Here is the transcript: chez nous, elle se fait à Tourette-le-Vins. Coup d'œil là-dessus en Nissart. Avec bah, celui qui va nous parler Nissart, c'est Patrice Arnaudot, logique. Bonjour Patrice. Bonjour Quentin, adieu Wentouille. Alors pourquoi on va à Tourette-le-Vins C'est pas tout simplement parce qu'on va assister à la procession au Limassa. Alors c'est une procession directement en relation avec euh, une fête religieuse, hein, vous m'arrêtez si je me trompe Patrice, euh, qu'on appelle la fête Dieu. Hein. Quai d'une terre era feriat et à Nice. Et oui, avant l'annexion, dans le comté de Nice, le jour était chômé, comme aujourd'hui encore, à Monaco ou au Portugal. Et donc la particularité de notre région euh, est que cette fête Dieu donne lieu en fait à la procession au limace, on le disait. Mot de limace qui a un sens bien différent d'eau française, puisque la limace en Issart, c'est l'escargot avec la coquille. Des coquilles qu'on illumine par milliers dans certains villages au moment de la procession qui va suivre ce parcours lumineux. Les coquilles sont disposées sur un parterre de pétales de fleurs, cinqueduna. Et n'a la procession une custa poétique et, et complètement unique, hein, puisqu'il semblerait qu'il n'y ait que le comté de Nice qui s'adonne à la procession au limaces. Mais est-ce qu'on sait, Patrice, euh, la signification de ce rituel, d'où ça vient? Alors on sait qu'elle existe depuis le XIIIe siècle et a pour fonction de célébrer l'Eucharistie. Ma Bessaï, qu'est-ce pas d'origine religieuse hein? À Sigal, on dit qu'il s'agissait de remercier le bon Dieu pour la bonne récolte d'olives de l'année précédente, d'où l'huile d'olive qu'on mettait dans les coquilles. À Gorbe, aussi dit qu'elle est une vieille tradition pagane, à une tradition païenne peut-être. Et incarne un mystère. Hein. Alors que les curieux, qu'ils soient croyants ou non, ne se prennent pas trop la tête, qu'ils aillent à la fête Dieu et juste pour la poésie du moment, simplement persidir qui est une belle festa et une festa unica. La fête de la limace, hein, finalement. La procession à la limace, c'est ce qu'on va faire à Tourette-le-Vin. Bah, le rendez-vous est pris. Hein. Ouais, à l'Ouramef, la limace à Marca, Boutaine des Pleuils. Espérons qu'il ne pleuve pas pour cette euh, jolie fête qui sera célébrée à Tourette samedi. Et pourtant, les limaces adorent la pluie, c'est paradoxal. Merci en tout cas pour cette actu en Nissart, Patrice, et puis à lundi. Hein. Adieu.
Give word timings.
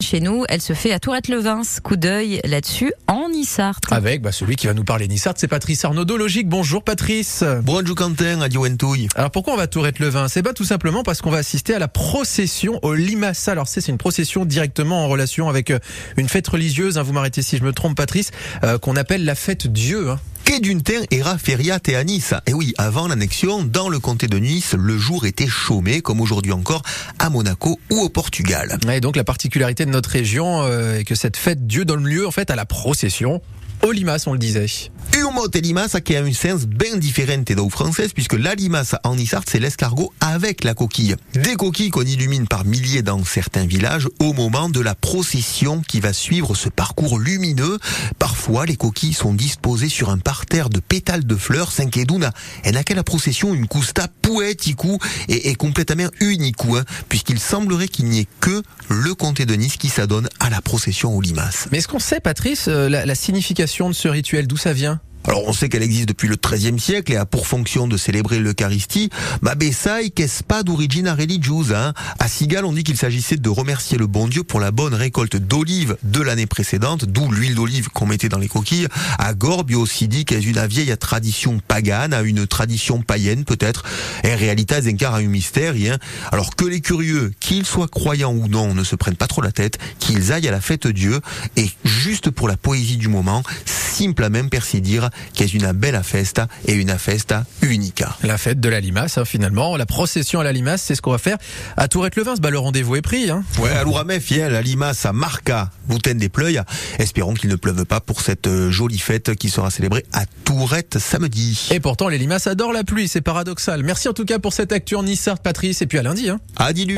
chez 0.00 0.20
nous, 0.20 0.44
elle 0.48 0.62
se 0.62 0.74
fait 0.74 0.92
à 0.92 1.00
Tourette-le-Vins. 1.00 1.62
Coup 1.82 1.96
d'œil 1.96 2.40
là-dessus 2.44 2.92
en 3.08 3.28
Nissart. 3.30 3.80
Avec 3.90 4.22
bah, 4.22 4.30
celui 4.30 4.54
qui 4.54 4.68
va 4.68 4.72
nous 4.72 4.84
parler 4.84 5.08
Nissart, 5.08 5.34
c'est 5.36 5.48
Patrice 5.48 5.84
Arnaudot, 5.84 6.16
logique. 6.16 6.48
Bonjour 6.48 6.84
Patrice. 6.84 7.42
Bonjour 7.62 7.96
Quentin, 7.96 8.40
adieu 8.40 8.60
Wentouille. 8.60 9.08
Alors 9.16 9.32
pourquoi 9.32 9.54
on 9.54 9.56
va 9.56 9.64
à 9.64 9.66
Tourette-le-Vins 9.66 10.28
C'est 10.28 10.44
pas 10.44 10.52
tout 10.52 10.64
simplement 10.64 11.02
parce 11.02 11.20
qu'on 11.20 11.30
va 11.30 11.38
assister 11.38 11.74
à 11.74 11.80
la 11.80 11.88
procession 11.88 12.78
au 12.82 12.94
Limassa. 12.94 13.50
Alors 13.50 13.66
c'est 13.66 13.88
une 13.88 13.98
procession 13.98 14.44
directement 14.44 15.04
en 15.04 15.08
relation 15.08 15.48
avec 15.48 15.72
euh, 15.72 15.80
une 16.16 16.28
fête 16.28 16.46
religieuse, 16.46 16.96
hein, 16.96 17.02
vous 17.02 17.12
m'arrêtez 17.12 17.42
si 17.42 17.58
je 17.58 17.64
me 17.64 17.72
trompe 17.72 17.96
Patrice, 17.96 18.30
euh, 18.62 18.78
qu'on 18.78 18.94
appelle 18.94 19.24
la 19.24 19.34
fête 19.34 19.66
Dieu. 19.66 20.10
Hein. 20.10 20.20
Quai 20.48 20.60
d'une 20.60 20.80
terre 20.80 21.02
era 21.10 21.36
feriat 21.36 21.78
et 21.88 21.94
à 21.94 22.04
Nice. 22.04 22.32
Et 22.46 22.54
oui, 22.54 22.72
avant 22.78 23.06
l'annexion, 23.06 23.64
dans 23.64 23.90
le 23.90 23.98
comté 23.98 24.28
de 24.28 24.38
Nice, 24.38 24.74
le 24.78 24.96
jour 24.96 25.26
était 25.26 25.46
chômé, 25.46 26.00
comme 26.00 26.22
aujourd'hui 26.22 26.52
encore, 26.52 26.82
à 27.18 27.28
Monaco 27.28 27.78
ou 27.90 27.98
au 27.98 28.08
Portugal. 28.08 28.78
Et 28.90 29.00
donc 29.02 29.16
la 29.16 29.24
particularité 29.24 29.84
de 29.84 29.90
notre 29.90 30.08
région 30.08 30.62
euh, 30.62 31.00
est 31.00 31.04
que 31.04 31.14
cette 31.14 31.36
fête 31.36 31.66
Dieu 31.66 31.84
donne 31.84 32.06
lieu 32.06 32.26
en 32.26 32.30
fait 32.30 32.50
à 32.50 32.56
la 32.56 32.64
procession 32.64 33.42
au 33.82 33.92
limace, 33.92 34.26
on 34.26 34.32
le 34.32 34.38
disait. 34.38 34.66
Mot 35.34 35.46
de 35.46 35.58
limace 35.58 35.96
qui 36.04 36.16
a 36.16 36.22
un 36.22 36.32
sens 36.32 36.66
bien 36.66 36.96
différent 36.96 37.42
d'eau 37.46 37.68
française, 37.68 38.12
puisque 38.12 38.32
la 38.32 38.54
limace 38.54 38.96
en 39.04 39.16
Issart, 39.16 39.42
c'est 39.46 39.60
l'escargot 39.60 40.12
avec 40.20 40.64
la 40.64 40.74
coquille. 40.74 41.16
Des 41.34 41.54
coquilles 41.54 41.90
qu'on 41.90 42.02
illumine 42.02 42.48
par 42.48 42.64
milliers 42.64 43.02
dans 43.02 43.22
certains 43.24 43.66
villages 43.66 44.08
au 44.20 44.32
moment 44.32 44.68
de 44.68 44.80
la 44.80 44.94
procession 44.94 45.82
qui 45.86 46.00
va 46.00 46.12
suivre 46.12 46.54
ce 46.54 46.68
parcours 46.68 47.18
lumineux. 47.18 47.78
Les 48.66 48.76
coquilles 48.76 49.12
sont 49.12 49.34
disposées 49.34 49.88
sur 49.88 50.10
un 50.10 50.18
parterre 50.18 50.70
de 50.70 50.80
pétales 50.80 51.26
de 51.26 51.36
fleurs, 51.36 51.70
cinqueduna. 51.70 52.32
Et 52.64 52.72
n'a 52.72 52.82
la 52.94 53.04
procession 53.04 53.54
une 53.54 53.68
custa 53.68 54.08
poétique 54.22 54.80
et, 55.28 55.50
et 55.50 55.54
complètement 55.54 56.08
unique, 56.20 56.64
hein, 56.70 56.84
puisqu'il 57.08 57.38
semblerait 57.38 57.88
qu'il 57.88 58.06
n'y 58.06 58.20
ait 58.20 58.26
que 58.40 58.62
le 58.88 59.14
comté 59.14 59.46
de 59.46 59.54
Nice 59.54 59.76
qui 59.76 59.88
s'adonne 59.88 60.28
à 60.40 60.50
la 60.50 60.60
procession 60.60 61.14
au 61.14 61.20
limaces. 61.20 61.68
Mais 61.70 61.78
est-ce 61.78 61.88
qu'on 61.88 61.98
sait, 61.98 62.20
Patrice, 62.20 62.66
euh, 62.68 62.88
la 62.88 63.14
signification 63.14 63.88
de 63.90 63.94
ce 63.94 64.08
rituel, 64.08 64.46
d'où 64.46 64.56
ça 64.56 64.72
vient? 64.72 65.00
Alors 65.26 65.46
on 65.46 65.52
sait 65.52 65.68
qu'elle 65.68 65.82
existe 65.82 66.08
depuis 66.08 66.28
le 66.28 66.36
XIIIe 66.36 66.78
siècle 66.80 67.12
et 67.12 67.16
a 67.16 67.26
pour 67.26 67.46
fonction 67.46 67.86
de 67.86 67.96
célébrer 67.96 68.38
l'Eucharistie. 68.38 69.10
Ma 69.42 69.54
Bessaï, 69.54 70.10
qu'est-ce 70.10 70.42
pas 70.42 70.62
d'origine 70.62 71.08
religieuse 71.08 71.72
hein? 71.72 71.92
À 72.18 72.28
Sigal, 72.28 72.64
on 72.64 72.72
dit 72.72 72.82
qu'il 72.82 72.96
s'agissait 72.96 73.36
de 73.36 73.48
remercier 73.48 73.98
le 73.98 74.06
bon 74.06 74.28
Dieu 74.28 74.42
pour 74.42 74.60
la 74.60 74.70
bonne 74.70 74.94
récolte 74.94 75.36
d'olives 75.36 75.96
de 76.02 76.22
l'année 76.22 76.46
précédente, 76.46 77.04
d'où 77.04 77.30
l'huile 77.30 77.54
d'olive 77.54 77.88
qu'on 77.90 78.06
mettait 78.06 78.28
dans 78.28 78.38
les 78.38 78.48
coquilles. 78.48 78.88
À 79.18 79.34
Gorbe, 79.34 79.72
aussi 79.74 80.08
dit 80.08 80.24
qu'elle 80.24 80.38
est 80.38 80.50
une 80.50 80.66
vieille 80.66 80.96
tradition 80.96 81.60
pagane, 81.66 82.14
à 82.14 82.22
une 82.22 82.46
tradition 82.46 83.02
païenne 83.02 83.44
peut-être. 83.44 83.84
Et 84.24 84.32
incarne 84.88 85.22
un 85.22 85.28
mystère. 85.28 85.74
Hein. 85.74 85.98
Alors 86.32 86.56
que 86.56 86.64
les 86.64 86.80
curieux, 86.80 87.32
qu'ils 87.40 87.66
soient 87.66 87.88
croyants 87.88 88.32
ou 88.32 88.48
non, 88.48 88.74
ne 88.74 88.84
se 88.84 88.96
prennent 88.96 89.16
pas 89.16 89.26
trop 89.26 89.42
la 89.42 89.52
tête, 89.52 89.78
qu'ils 89.98 90.32
aillent 90.32 90.48
à 90.48 90.52
la 90.52 90.60
fête 90.60 90.86
Dieu 90.86 91.20
et 91.56 91.70
juste 91.84 92.30
pour 92.30 92.48
la 92.48 92.56
poésie 92.56 92.96
du 92.96 93.08
moment, 93.08 93.42
simplement 93.98 94.48
persidir 94.48 95.10
qui 95.34 95.42
est 95.42 95.52
une 95.52 95.72
belle 95.72 96.00
festa 96.02 96.46
et 96.66 96.74
une 96.74 96.96
festa 96.98 97.44
unica. 97.62 98.16
La 98.22 98.38
fête 98.38 98.60
de 98.60 98.68
la 98.68 98.80
limace, 98.80 99.18
hein, 99.18 99.24
finalement. 99.24 99.76
La 99.76 99.86
procession 99.86 100.40
à 100.40 100.44
la 100.44 100.52
limace, 100.52 100.82
c'est 100.82 100.94
ce 100.94 101.02
qu'on 101.02 101.10
va 101.10 101.18
faire 101.18 101.36
à 101.76 101.88
Tourette-le-Vin. 101.88 102.34
Bah, 102.40 102.50
le 102.50 102.58
rendez-vous 102.58 102.96
est 102.96 103.02
pris. 103.02 103.30
Hein. 103.30 103.44
Ouais, 103.58 103.70
à 103.70 103.82
l'Ouramef, 103.82 104.30
la 104.30 104.62
limace 104.62 105.04
à 105.04 105.12
Marca, 105.12 105.70
Boutaine 105.88 106.18
des 106.18 106.28
Pleuils. 106.28 106.62
Espérons 106.98 107.34
qu'il 107.34 107.50
ne 107.50 107.56
pleuve 107.56 107.84
pas 107.84 108.00
pour 108.00 108.20
cette 108.20 108.46
euh, 108.46 108.70
jolie 108.70 108.98
fête 108.98 109.34
qui 109.34 109.50
sera 109.50 109.70
célébrée 109.70 110.04
à 110.12 110.24
Tourette 110.44 110.98
samedi. 110.98 111.68
Et 111.70 111.80
pourtant, 111.80 112.08
les 112.08 112.18
limaces 112.18 112.46
adorent 112.46 112.72
la 112.72 112.84
pluie, 112.84 113.08
c'est 113.08 113.20
paradoxal. 113.20 113.82
Merci 113.82 114.08
en 114.08 114.12
tout 114.12 114.24
cas 114.24 114.38
pour 114.38 114.52
cette 114.52 114.72
actu 114.72 114.94
en 114.94 115.02
Nissart, 115.02 115.40
Patrice, 115.40 115.82
et 115.82 115.86
puis 115.86 115.98
à 115.98 116.02
lundi. 116.02 116.28
Hein. 116.28 116.40
Adieu. 116.56 116.86